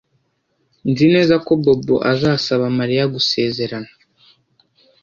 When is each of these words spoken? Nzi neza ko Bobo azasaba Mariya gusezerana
Nzi 0.89 1.05
neza 1.15 1.35
ko 1.45 1.51
Bobo 1.63 1.95
azasaba 2.11 2.65
Mariya 2.79 3.03
gusezerana 3.13 3.91